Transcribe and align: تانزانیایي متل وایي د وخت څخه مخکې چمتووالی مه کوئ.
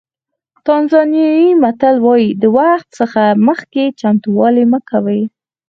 تانزانیایي 0.67 1.49
متل 1.63 1.95
وایي 2.05 2.29
د 2.41 2.43
وخت 2.57 2.87
څخه 2.99 3.21
مخکې 3.47 3.83
چمتووالی 3.99 4.65
مه 4.71 4.79
کوئ. 4.89 5.21